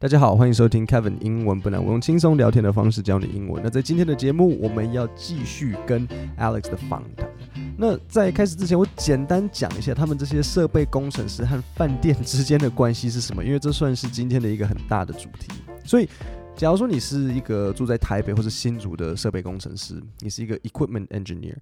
[0.00, 3.62] 大家好，欢迎收听 Kevin 英文不难，我用轻松聊天的方式教你英文。
[3.62, 7.28] 那在今天的节目，我们要继续跟 Alex 的访谈。
[7.76, 15.50] 那在开始之前，我简单讲一下他们这些设备工程师和饭店之间的关系是什么，因为这算是今天的一个很大的主题。
[15.84, 16.08] 所以，
[16.56, 21.56] 假如说你是一个住在台北或者新竹的设备工程师，你是一个 equipment engineer，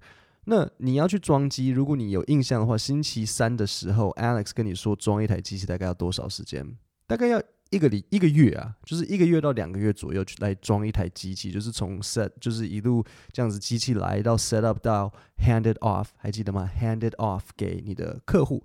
[0.45, 6.65] 那你要去装机，如果你有印象的话，星期三的时候，Alex 跟你说装一台机器大概要多少时间？
[7.05, 7.41] 大概要。
[7.69, 18.63] 一个礼一个月啊，就是一个月到两个月左右来装一台机器，就是从 set 就是一路这样子机器来到 set up 到 hand it off，还记得吗？hand it off 给你的客户，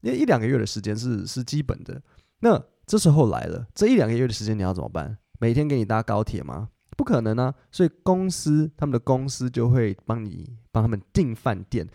[0.00, 2.00] 那一两个月的时间是是基本的。
[2.40, 5.18] 那这时候来了，这一两个月的时间你要怎么办？
[5.38, 6.70] 每天给你搭高铁吗？
[6.96, 7.54] 不可能啊！
[7.70, 11.86] 所以公司他们的公司就会帮你帮他们订饭店。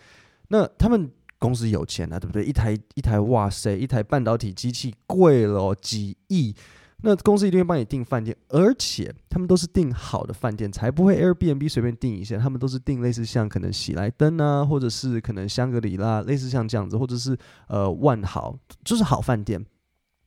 [0.48, 1.10] 那他们。
[1.44, 2.42] 公司有钱啊，对不对？
[2.42, 6.54] 一台一台，哇塞，一台半导体机器贵了几亿，
[7.02, 17.36] 那公司一定会帮你订饭店，而且他们都是订好的饭店，才不会 Airbnb 随便订一下，他们都是订类似像可能喜来登啊，或者是可能香格里拉，类似像这样子，或者是
[17.68, 19.62] 呃万豪，就是好饭店。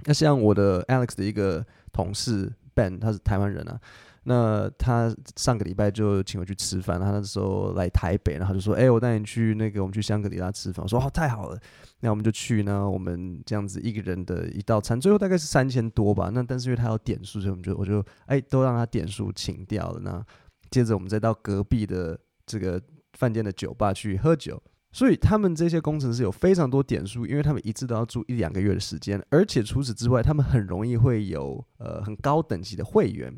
[0.05, 3.81] 那像我的 Alex 的一个同事 Ben，他是台湾人啊。
[4.29, 11.57] 那他上个礼拜就请我去吃饭，他那时候来台北，然后就说：“哎，我带你去那个，我们去香格里拉吃饭。”我说：“哦，太好了。”
[12.01, 16.29] 那我们就去呢，我们这样子一个人的一道餐，最后大概是三千多吧。
[16.33, 20.01] 那但是因为他有点数，所以我们就我就哎都让他点数请掉了。
[20.01, 20.21] 那
[20.69, 22.81] 接着我们再到隔壁的这个
[23.13, 24.61] 饭店的酒吧去喝酒。
[24.91, 33.33] 所以他们这些工程师有非常多点数，因为他们一次都要住一两个月的时间，而且除此之外，他们很容易会有呃很高等级的会员。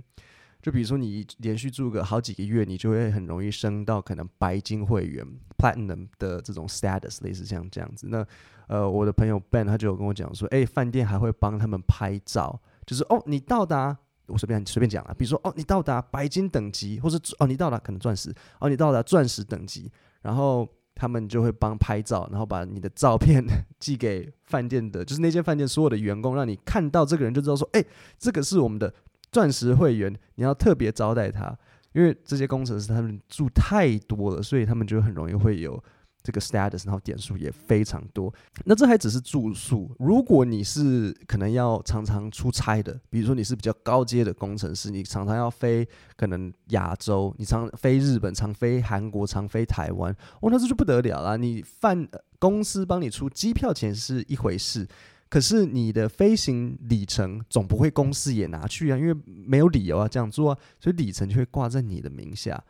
[0.62, 5.26] 就比如说，你连续住个好几个月，你就会很容易升到可能白金会员
[5.58, 8.08] （platinum） 的这种 status，类似像这样子。
[8.10, 8.26] 那
[8.68, 19.90] 呃，我的朋友 Ben 他就有跟我讲说，哎，饭店还会帮他们拍照，就是哦，你到达，我随便随便讲了，比如说哦，你到达白金等级，或者哦，你到达可能钻石，哦，你到达钻石等级，
[20.22, 23.42] 然后他们就会帮拍照，然后把你的照片
[23.80, 27.84] 寄给饭店的，就是那间饭店所有的员工，让你看到这个人就知道说，哎，
[28.18, 28.94] 这个是我们的。
[29.32, 31.58] 钻石会员，你要特别招待他，
[31.94, 35.82] 因为这些工程师他们住太多了，所以他们就很容易会有
[36.22, 38.34] 这个 status，然后点数也非常多。
[38.66, 51.38] 那这还只是住宿，如果你是可能要常常出差的，比如说你是比较高阶的工程师，你常常要飞可能亚洲，你常飞日本，常飞韩国，常飞台湾，哦，那这就不得了了。
[51.38, 52.08] 你饭
[52.38, 54.88] 公司帮你出机票钱是一回事。
[55.30, 62.64] 可是你的飞行里程总不会公司也拿去啊，因为没有理由啊这样做啊，所以里程就会挂在你的名下。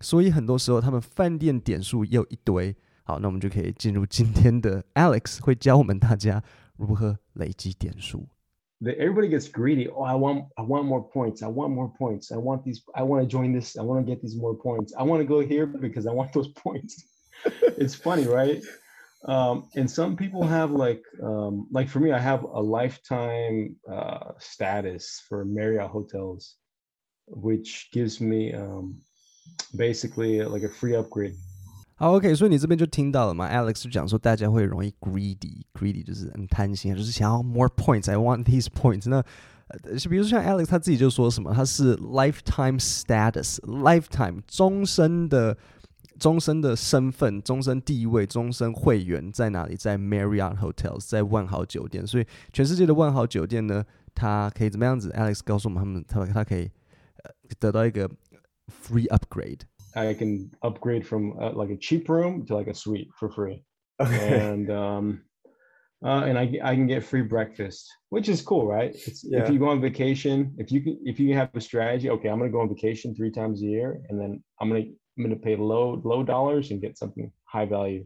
[0.00, 2.74] 所以很多时候他们饭店点数也有一堆。
[3.04, 6.42] 好，那我们就可以进入今天的 Alex 会教我们大家
[6.76, 8.28] 如何累积点数。
[8.80, 9.88] Everybody gets greedy.
[9.88, 11.42] Oh, I want, I want more points.
[11.42, 12.32] I want more points.
[12.32, 12.82] I want these.
[12.92, 13.76] I want to join this.
[13.78, 14.92] I want to get these more points.
[14.92, 17.04] I want to go here because I want those points.
[17.78, 18.62] it's funny, right?
[19.27, 24.33] um, and some people have like um, like for me i have a lifetime uh,
[24.39, 26.55] status for marriott hotels
[27.27, 28.95] which gives me um,
[29.75, 31.33] basically like a free upgrade
[31.99, 33.49] 好，OK，所以你这边就听到了嘛？
[33.51, 39.09] Alex 就讲说，大家会容易 greedy，greedy 就是很贪心，就是想要 more points，I want these points。
[39.09, 39.17] 那
[39.69, 45.57] 呃，比如说像 Alex 他自己就说什么，他是 lifetime status，lifetime 终身的
[46.21, 49.75] 终身的身份、终身地位、终身会员在哪里？
[49.75, 52.05] 在 Marriott Hotels，在万豪酒店。
[52.07, 53.85] 所以全世界的万豪酒店呢，
[54.15, 55.11] 它可以怎么样子？
[55.11, 56.71] Alex 告诉我们，他们他他可以
[57.23, 58.09] 呃得到一个
[58.67, 63.29] free upgrade。I can upgrade from uh, like a cheap room to like a suite for
[63.29, 63.63] free.
[63.97, 64.39] Okay.
[64.39, 65.21] And um,
[66.03, 68.95] uh, and I, I can get free breakfast, which is cool, right?
[69.23, 69.43] Yeah.
[69.43, 72.37] If you go on vacation, if you can, if you have a strategy, okay, I'm
[72.37, 74.85] gonna go on vacation three times a year, and then I'm gonna
[75.17, 78.05] I'm going to pay low low dollars and get something high value.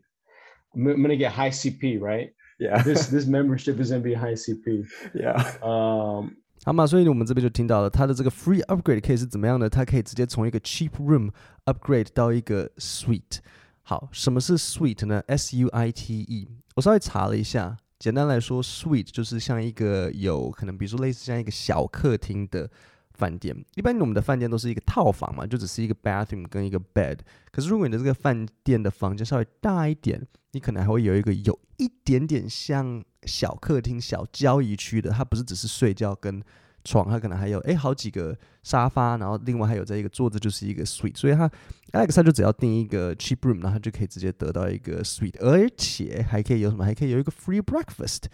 [0.73, 2.33] I'm, I'm going to get high CP, right?
[2.59, 2.81] Yeah.
[2.83, 4.85] this this membership is going to be high CP.
[5.13, 5.35] Yeah.
[5.61, 6.37] Um.
[6.63, 9.67] 好嘛，所以我们这边就听到了它的这个 free upgrade 可以是怎么样呢？
[9.67, 11.31] 它可以直接从一个 cheap room
[11.65, 13.39] upgrade 到一个 suite。
[13.81, 15.23] 好，什么是 suite 呢？
[15.25, 16.47] S U I T E。
[16.75, 22.69] 我稍微查了一下，简单来说，suite 就是像一个有可能，比如说类似像一个小客厅的
[23.16, 27.18] 饭店一般我们的饭店都是一个套房嘛，就只是一个 bathroom 跟一个 bed。
[27.50, 35.10] 可是如果你的这个饭店的房间稍微大一点，你可能还会有一个有一点点像小客厅、小交易区的。
[35.10, 36.42] 它不是只是睡觉跟
[36.84, 41.16] 床，它可能还有哎好几个沙发，然后另外还有这一个桌子，就是一个 suite。
[41.16, 41.50] 所以它
[41.92, 46.84] Alex 他就只要订一个 cheap room，然后就可以直接得到一个 suite，而且还可以有什么？
[46.84, 48.24] 还可以有一个 free breakfast。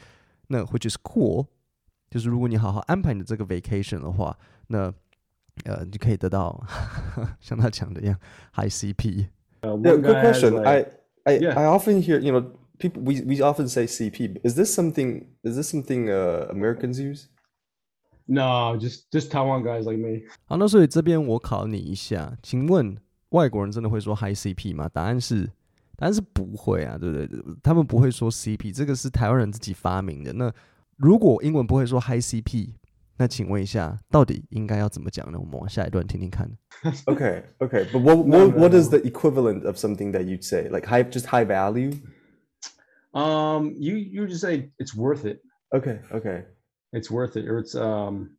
[0.48, 1.46] 那 which is cool。
[2.12, 4.36] 就是如果你好好安排你的这个 vacation 的话，
[4.66, 4.92] 那
[5.64, 6.62] 呃，你可以得到
[7.40, 8.14] 像他讲的一样
[8.54, 9.28] high CP。
[9.62, 10.50] Uh, Yeah, good question.
[10.54, 10.86] like- I
[11.24, 11.54] I, Yeah.
[11.58, 14.40] I often hear you know people we, we often say CP.
[14.44, 17.28] Is this something is this something uh, Americans use?
[18.26, 20.22] no, just just Taiwan guys like me.
[20.46, 22.96] 好，那所以这边我考你一下，请问
[23.30, 24.88] 外国人真的会说 high CP 吗？
[24.92, 25.46] 答案是，
[25.96, 27.28] 答案是不会啊，对不对？
[27.62, 30.32] 他们不会说 CP，这个是台湾人自己发明的。
[30.34, 30.52] 那
[30.95, 32.73] 如果英文不会说 high CP，
[33.17, 35.39] 那请问一下，到底应该要怎么讲呢？
[35.39, 36.49] 我们往下一段听听看。
[37.05, 37.85] Okay, okay.
[37.91, 38.97] But what No, what, no, what is no.
[38.99, 41.93] the equivalent of something that you'd say like high just high value?
[43.13, 45.41] Um, you you just say it's worth it.
[45.71, 46.45] Okay, okay.
[46.93, 48.31] It's worth it, or it's um.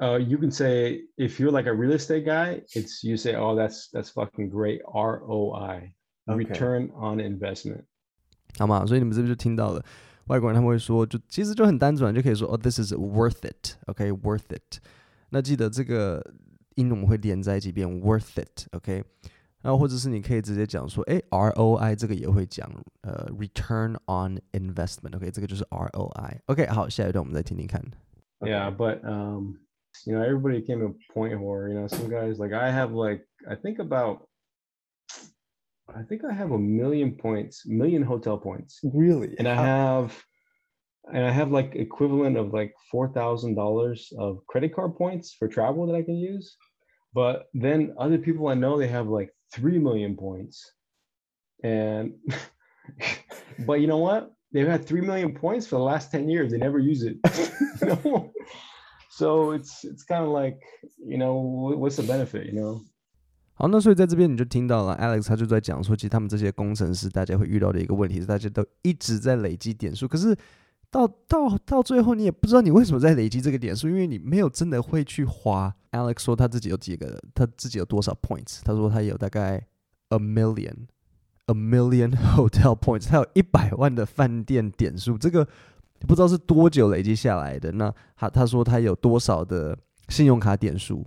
[0.00, 3.56] Uh, you can say if you're like a real estate guy, it's you say, oh,
[3.56, 5.92] that's that's fucking great ROI,
[6.28, 6.36] Okay.
[6.36, 7.82] return on investment.
[8.58, 8.86] 好吗？
[8.86, 9.84] 所以你们这边就听到了，
[10.26, 14.78] 外国人他们会说，就其实就很单纯，就可以说哦，this is worth it，OK，worth、it。
[15.30, 16.24] 那记得这个
[16.74, 19.02] 音我们会连在一起变 worth it，OK、
[19.62, 22.70] 然后或者是你可以直接讲说，哎，ROI 这个也会讲，
[23.00, 27.82] 呃，return on investment，OK，、这个就是 ROI。OK，好，下一段我们再听听看。
[28.40, 29.58] Yeah, but um,
[30.06, 32.92] you know, everybody came to a point where you know some guys like I have
[32.92, 34.28] like I think about
[35.95, 39.35] I think I have a million points, million hotel points, Really?
[39.37, 40.23] and I have
[41.13, 45.47] and I have like equivalent of like four thousand dollars of credit card points for
[45.47, 46.55] travel that I can use.
[47.13, 50.71] But then other people I know they have like three million points,
[51.63, 52.13] and
[53.67, 54.31] but you know what?
[54.51, 56.51] They've had three million points for the last ten years.
[56.51, 57.17] They never use it.
[57.81, 58.31] know?
[59.15, 60.59] So it's it's kind of like
[60.97, 62.47] you know what's the benefit?
[62.47, 62.81] You know?
[63.55, 70.35] 好，那所以在这边你就听到了，Alex 他就在讲说，其实他们这些工程师大家会遇到的一个问题是，大家都一直在累积点数，可是
[70.89, 75.73] 到到到最后，你也不知道你为什么在累积这个点数，因为你没有真的会去花。
[75.91, 78.59] Alex 说他自己有几个，他自己有多少 points？
[78.63, 79.65] 他说他有大概
[80.09, 80.87] a million。
[81.47, 85.45] A million hotel points，他有一百万的饭店点数，这个
[86.07, 87.69] 不知道是多久累积下来的。
[87.73, 89.77] 那他他说他有多少的
[90.07, 91.05] 信用卡点数？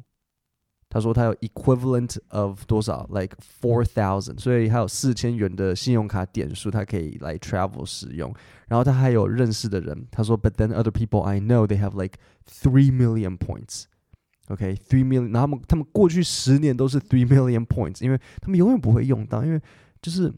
[0.96, 8.34] 他说他有 equivalent of 多少，like four thousand，所以还有四千元的信用卡点数，他可以来 travel 使用。
[8.66, 12.18] 然后他还有认识的人，他说，but then other people I know they have like
[12.50, 13.84] three million points。
[14.48, 19.60] OK，three、million，然后他们他们过去十年都是 three million points，因为他们永远不会用到，因为
[20.00, 20.32] 就是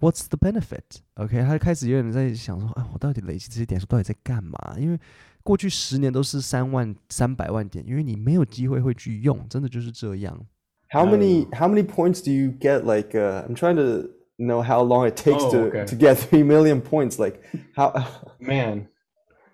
[0.00, 4.74] what's the benefit？OK，、他开始有点在想说，啊，我到底累积这些点数到底在干嘛？
[4.76, 4.98] 因为
[5.43, 10.47] 过去十年都是三万三百万点，因为你没有机会会去用，真的就是这样。
[10.89, 12.83] How many Um, how many points do you get?
[12.83, 15.85] Like uh, I'm trying to know how long it takes Oh, to, okay.
[15.85, 17.19] to get three million points.
[17.19, 17.41] Like
[17.75, 17.93] how
[18.39, 18.87] Man,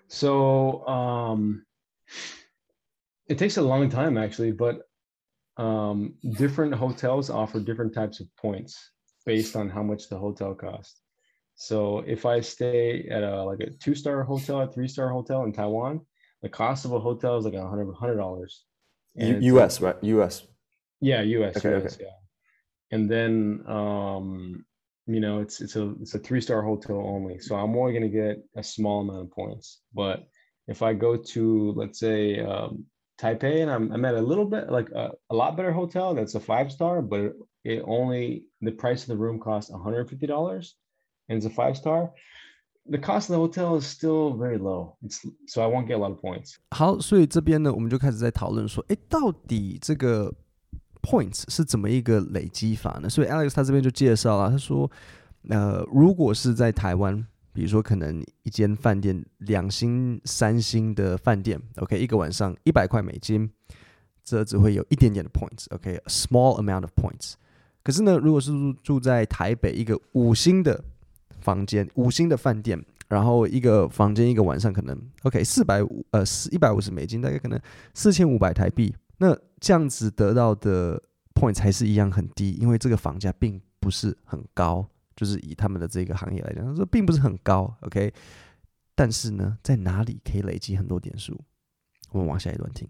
[0.08, 1.64] so um,
[3.28, 4.88] it takes a long time actually, but
[5.56, 8.76] um, different hotels offer different types of points
[9.24, 11.00] based on how much the hotel costs.
[11.57, 15.43] So if I stay at a like a two star hotel, a three star hotel
[15.43, 16.01] in Taiwan,
[16.43, 18.63] the cost of a hotel is like a hundred hundred dollars.
[19.15, 19.95] U- US right?
[20.03, 20.45] US.
[21.01, 22.15] Yeah, US, Okay, US, yeah.
[22.91, 24.65] And then um,
[25.07, 27.39] you know, it's it's a it's a three star hotel only.
[27.39, 29.81] So I'm only gonna get a small amount of points.
[29.95, 30.27] But
[30.67, 32.85] if I go to let's say um,
[33.19, 36.35] Taipei and I'm I'm at a little bit like a, a lot better hotel that's
[36.35, 37.33] a five star, but
[37.63, 40.73] it, only the price of the room costs $150
[41.27, 42.09] and it's a five star.
[42.89, 44.95] The cost of the hotel is still very low.
[45.03, 46.55] It's so I won't get a lot of points.
[46.71, 50.33] 好，所以这边呢，我们就开始在讨论说，诶，到底这个
[51.01, 53.09] points 是怎么一个累积法呢？
[53.09, 54.89] 所以 Alex 他这边就介绍了，他说，
[55.49, 63.51] 呃，如果是在台湾，比如说可能一间饭店两星、三星的饭店，OK，一个晚上一百块美金，
[64.23, 67.33] 这只会有一点点的 points，OK，small amount of points。
[67.83, 70.81] 可是呢，如果是住住在台北一个五星的
[71.47, 72.77] 房间、五星的饭店，
[73.07, 77.57] 然后一个房间一个晚上可能 OK 四百五呃四一百五十美金，大概可能
[77.93, 78.93] 四千五百台币。
[79.19, 81.01] 那这样子得到的
[81.33, 84.85] point 才是一样很低，因为这个房价并不是很高，
[85.15, 87.73] 就是以他们的这个行业来讲，他说并不是很高。
[87.83, 88.13] OK，
[88.93, 91.39] 但是呢，在哪里可以累积很多点数？
[92.11, 92.85] 我们往下一段听。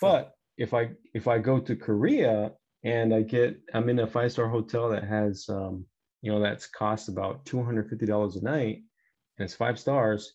[0.00, 4.30] But if I if I go to Korea and I get I'm in a five
[4.30, 5.84] star hotel that has um,
[6.21, 8.83] you know that's cost about two hundred fifty dollars a night
[9.37, 10.33] and it's five stars,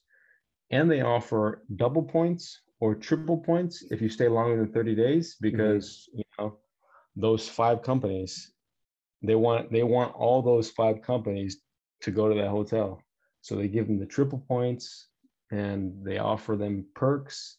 [0.70, 5.36] and they offer double points or triple points if you stay longer than thirty days
[5.40, 6.58] because you know
[7.16, 8.52] those five companies
[9.22, 11.62] they want they want all those five companies
[12.00, 13.02] to go to that hotel,
[13.42, 15.08] so they give them the triple points
[15.50, 17.58] and they offer them perks,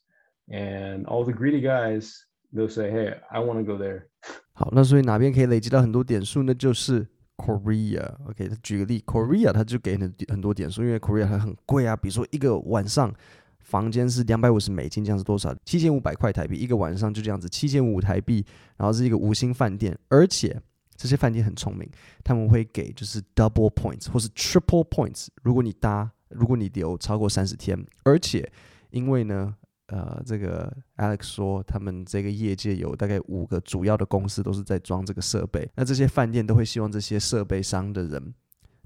[0.50, 4.08] and all the greedy guys they'll say, "Hey, I want to go there."
[4.54, 6.56] 好，那所以哪边可以累积到很多点数呢？
[6.56, 8.15] 就是 Korea。
[8.27, 11.95] OK，他举个例，Korea 他就给很很多点数，因为 Korea 它很贵啊。
[11.97, 13.15] 比如说一个晚上
[13.61, 15.55] 房间是两百五十美金，这样是多少？
[15.65, 18.45] 七千五百块台币一个晚上就这样子，七千五台币，
[18.77, 20.61] 然后是一个五星饭店，而且
[20.97, 21.89] 这些饭店很聪明，
[22.25, 25.29] 他们会给就是 double points 或是 triple points。
[25.43, 28.51] 如果你搭，如果你留超过三十天，而且
[28.91, 29.55] 因为呢。
[29.87, 35.71] 呃，这个 Alex 说，他们这个业界有大概五个主要的公司都是在装这个设备。
[35.77, 38.35] 那这些饭店都会希望这些设备商的人，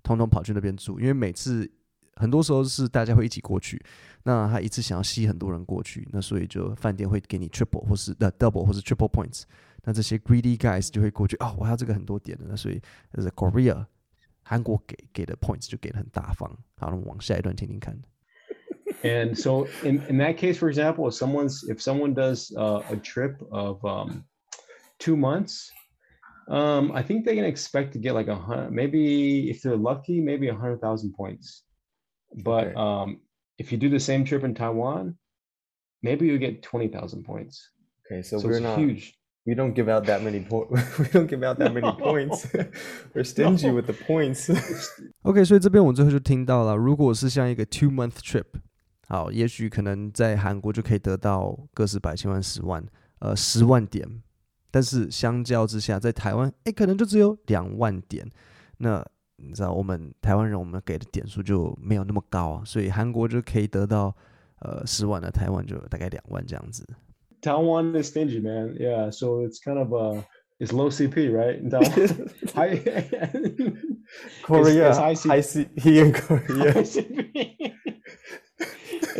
[0.03, 1.71] 通通跑去那边住，因为每次
[2.17, 3.83] 很多时候是大家会一起过去。
[4.25, 9.45] 那他一次想要吸很多人过去，那所以就饭店会给你 triple 或是 double 或是 triple points。
[9.85, 12.45] 那这些 greedy guys 就会过去哦，我要这个很多点的。
[12.47, 12.79] 那所以
[13.13, 13.87] the Korea
[14.43, 16.47] 韩国给给的 points 就给的很大方。
[16.77, 17.99] 好，那我们往下一段听听看。
[19.04, 23.42] and so in, in that case for example if someone's if someone does uh, a trip
[23.52, 24.24] of um,
[25.00, 25.72] two months
[26.50, 30.22] um, i think they can expect to get like a hundred maybe if they're lucky
[30.22, 31.64] maybe a hundred thousand points
[32.44, 32.76] but okay.
[32.76, 33.22] um,
[33.58, 35.16] if you do the same trip in taiwan
[36.02, 37.70] maybe you get 20000 points
[38.06, 40.98] okay so, so we're not huge we don't give out that many points.
[41.00, 42.48] we don't give out that many points.
[43.14, 43.76] We're stingy no.
[43.76, 44.50] with the points.
[45.24, 48.46] OK，所以这边我最后就听到了，如果是像一个 two month trip，
[49.11, 52.81] 好，也许可能在韩国就可以得到个十百千万十万，
[53.19, 54.09] 呃，十万点，
[54.71, 58.25] 但是相较之下，在台湾，哎，可能就只有两万点。
[58.79, 64.15] 那你知道，我们台湾人，我们给的点数就没有那么高啊，所以韩国就可以得到
[64.61, 66.87] 呃十万的，台湾就大概两万这样子。
[67.43, 68.77] Taiwan is stingy, man.
[68.79, 70.25] Yeah, so it's kind of a
[70.61, 71.59] it's low CP, right?
[72.55, 72.77] high
[74.45, 76.85] Korea, high CP in Korea.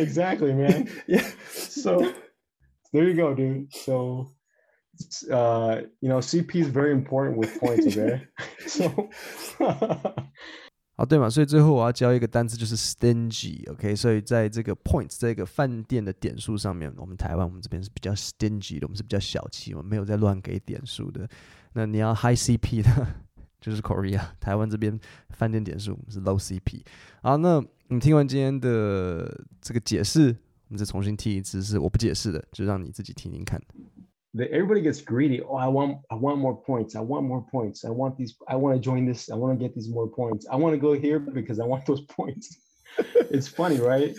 [0.00, 0.88] exactly, man.
[1.06, 1.24] yeah.
[1.50, 2.12] So
[2.92, 3.72] there you go, dude.
[3.74, 4.32] So
[5.30, 8.22] uh, you know, CP is very important with points, okay?
[8.66, 9.08] so
[10.98, 11.28] 好，对嘛？
[11.28, 13.94] 所以最后我要教一个单词，就是 stingy，OK？、Okay?
[13.94, 21.28] 所以在这个 points 这个饭店的点数上面，我们台湾我们这边是比较 stingy 的，我们是比较小气，我们没有在乱给点数的。
[21.74, 23.06] 那你要 high CP 的，
[23.60, 24.98] 就是 Korea，台湾这边
[25.28, 26.80] 饭店点数是 low CP。
[27.20, 30.36] 好，那 你听完今天的这个解释，
[30.68, 33.60] 我们再重新听一次，是我不解释的，就让你自己听听看。
[34.32, 35.40] The, everybody gets greedy.
[35.40, 36.94] Oh, I want, I want more points.
[36.94, 37.86] I want more points.
[37.86, 38.34] I want these.
[38.46, 39.30] I want to join this.
[39.30, 40.46] I want to get these more points.
[40.46, 42.58] I want to go here because I want those points.
[43.30, 44.14] it's funny, right?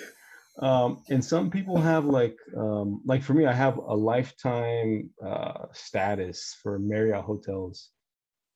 [0.60, 5.67] Um, and some people have like, um, like for me, I have a lifetime uh,
[5.74, 7.89] status for Marriott hotels,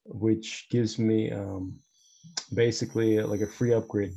[0.06, 1.80] which gives me um,
[2.54, 4.14] basically like a free upgrade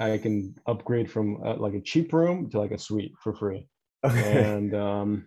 [0.00, 3.66] I can upgrade from uh, like a cheap room to like a suite for free.
[4.04, 4.44] Okay.
[4.54, 5.26] And um,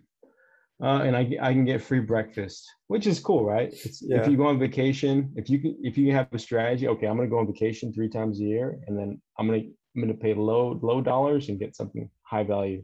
[0.82, 3.72] uh, and I, I can get free breakfast, which is cool, right?
[3.84, 4.20] It's, yeah.
[4.20, 7.16] If you go on vacation, if you can if you have a strategy, okay, I'm
[7.16, 9.62] gonna go on vacation three times a year, and then I'm gonna
[9.94, 12.82] I'm gonna pay low low dollars and get something high value.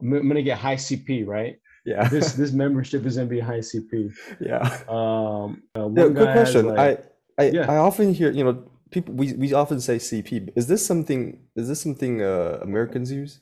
[0.00, 1.56] I'm, I'm gonna get high CP, right?
[1.86, 2.08] Yeah.
[2.08, 4.12] this this membership is gonna be high CP.
[4.40, 4.60] Yeah.
[4.88, 5.62] Um.
[5.74, 6.66] Uh, yeah, good question.
[6.66, 6.78] Like,
[7.38, 7.72] I I yeah.
[7.72, 10.50] I often hear you know people we, we often say CP.
[10.56, 11.20] Is this something
[11.56, 13.40] is this something uh, Americans use?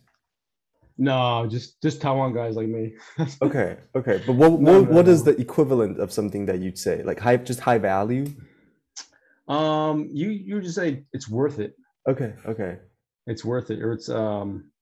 [0.98, 2.94] No, just just Taiwan guys like me.
[3.42, 4.22] okay, okay.
[4.26, 5.12] But what no, what, no, what no.
[5.12, 7.02] is the equivalent of something that you'd say?
[7.02, 8.26] Like high just high value?
[9.46, 11.76] Um you you just say it's worth it.
[12.08, 12.78] Okay, okay.
[13.26, 13.80] It's worth it.
[13.82, 14.72] Or it's um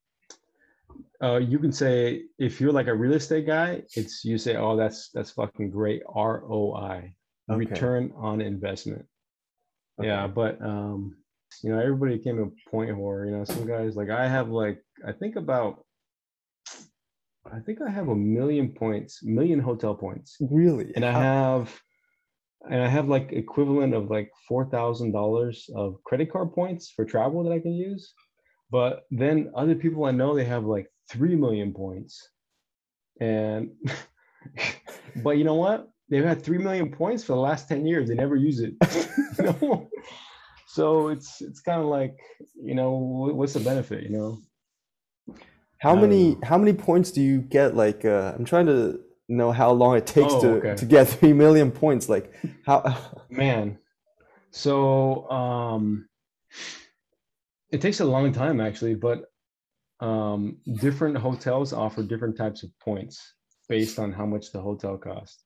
[1.23, 4.75] uh, you can say if you're like a real estate guy, it's you say, oh,
[4.75, 7.12] that's that's fucking great ROI,
[7.50, 7.59] okay.
[7.59, 9.05] return on investment.
[10.00, 10.09] Okay.
[10.09, 11.16] Yeah, but um,
[11.62, 14.49] you know, everybody came to a point where you know some guys like I have
[14.49, 15.85] like I think about
[17.50, 20.38] I think I have a million points, million hotel points.
[20.40, 20.92] Really?
[20.97, 21.78] And I have
[22.71, 27.04] and I have like equivalent of like four thousand dollars of credit card points for
[27.04, 28.14] travel that I can use.
[28.71, 32.26] But then other people I know they have like three million points.
[33.21, 33.73] And
[35.16, 35.90] but you know what?
[36.11, 38.75] they've had three million points for the last 10 years they never use it
[39.38, 39.88] know?
[40.73, 42.17] So it's it's kind of like
[42.55, 44.39] you know what's the benefit you know?
[45.79, 49.73] How many how many points do you get like uh, i'm trying to know how
[49.73, 50.75] long it takes oh, to okay.
[50.77, 52.33] to get three million points like
[52.67, 52.83] how
[53.31, 53.79] man.
[54.53, 56.09] So um
[57.71, 59.25] it takes a long time actually but
[60.00, 63.35] um different hotels offer different types of points
[63.69, 65.45] based on how much the hotel costs.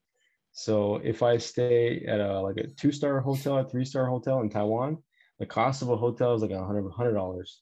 [0.52, 4.40] So if I stay at a like a two star hotel, a three star hotel
[4.40, 4.98] in Taiwan,
[5.38, 7.60] the cost of a hotel is like a hundred hundred dollars.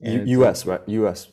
[0.00, 0.66] U.S.
[0.66, 0.80] right?
[0.86, 1.28] U.S.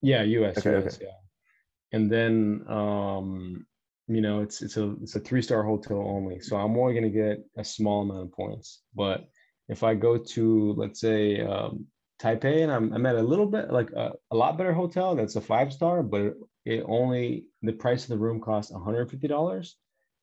[0.00, 1.06] Yeah, US, okay, US, okay.
[1.06, 1.96] yeah.
[1.96, 3.66] And then um,
[4.06, 7.10] you know, it's it's a it's a three star hotel only, so I'm only gonna
[7.10, 8.82] get a small amount of points.
[8.94, 9.28] But
[9.68, 11.86] if I go to let's say um,
[12.20, 15.36] Taipei and I'm, I'm at a little bit like a, a lot better hotel that's
[15.36, 19.72] a five star, but it only the price of the room costs $150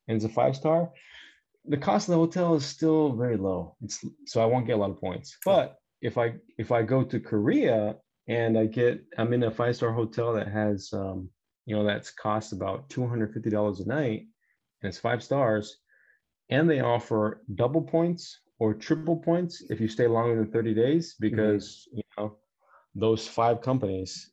[0.08, 0.90] and it's a five star.
[1.68, 3.76] The cost of the hotel is still very low.
[3.82, 5.36] It's so I won't get a lot of points.
[5.44, 7.96] But if I if I go to Korea
[8.28, 11.28] and I get I'm in a five star hotel that has um,
[11.64, 14.26] you know that's cost about $250 a night
[14.82, 15.78] and it's five stars
[16.48, 21.14] and they offer double points or triple points if you stay longer than 30 days
[21.14, 21.30] mm-hmm.
[21.30, 21.98] because mm-hmm.
[21.98, 22.36] you know
[22.94, 24.30] those five companies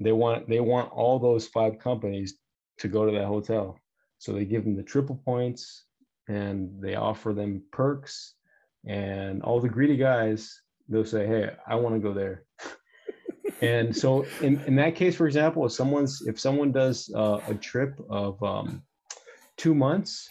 [0.00, 2.34] they want they want all those five companies
[2.78, 3.78] to go to that hotel
[4.18, 5.84] so they give them the triple points
[6.28, 8.34] and they offer them perks
[8.86, 12.44] and all the greedy guys they'll say hey i want to go there
[13.62, 17.54] and so in, in that case for example if someone's if someone does uh, a
[17.54, 18.82] trip of um,
[19.56, 20.28] two months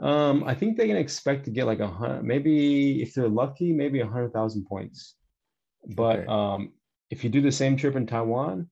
[0.00, 3.72] um, I think they can expect to get like a hundred, maybe if they're lucky,
[3.72, 5.14] maybe a hundred thousand points.
[5.96, 6.72] But um,
[7.10, 8.68] if you do the same trip in Taiwan,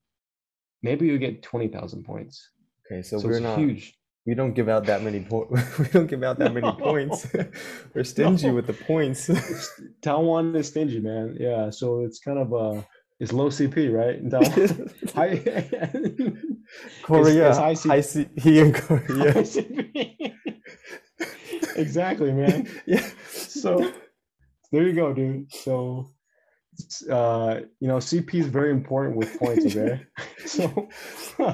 [0.82, 2.50] maybe you get twenty thousand points.
[2.86, 3.96] Okay, so, so we're not huge.
[4.26, 5.78] We don't give out that many points.
[5.78, 7.28] we don't give out that many points.
[7.94, 8.54] we're stingy no.
[8.54, 9.30] with the points.
[10.02, 11.36] Taiwan is stingy, man.
[11.38, 12.84] Yeah, so it's kind of a
[13.20, 14.20] it's low CP, right?
[15.14, 15.38] High,
[17.02, 19.32] Korea, it's, it's high, C- high C- in Korea.
[19.32, 19.44] High
[21.76, 22.68] exactly, man.
[22.84, 23.08] yeah.
[23.28, 23.92] So
[24.72, 25.52] there you go, dude.
[25.52, 26.10] So
[27.10, 30.00] uh, you know, CP is very important with points, okay?
[30.46, 30.68] so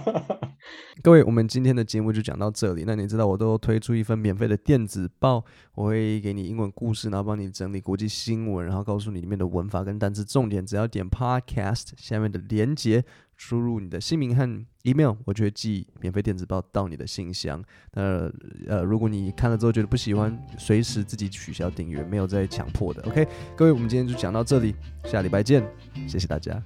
[1.03, 2.85] 各位，我们今天的节目就讲到这里。
[2.87, 10.65] 那你知道我都推出一份免费的电子报，我会给你英文故事，然后帮你整理国际新闻，然后告诉你里面的文法跟单词重点。
[10.65, 13.05] 只要点 Podcast 下面的连接，
[13.45, 17.61] 输入你的姓名和 email，我就会寄免费电子报到你的信箱。
[17.93, 18.31] 那
[18.69, 23.03] 呃，如果你看了之后觉得不喜欢，随时自己取消订阅，没有再强迫的。
[23.03, 23.27] OK，
[23.57, 24.77] 各位，我们今天就讲到这里，
[25.07, 25.61] 下礼拜见，
[26.07, 26.63] 谢谢大家。